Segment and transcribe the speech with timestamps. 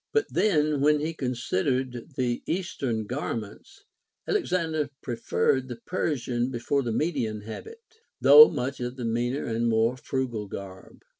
[0.13, 0.13] 8.
[0.13, 3.83] But then, when he considered the Eastern garments,
[4.27, 7.77] Alexander preferred the Persian before the Median habit,
[8.25, 8.55] OF ALEXANDER THE GREAT.
[8.95, 11.03] 483 though much the meaner and more frugal garb.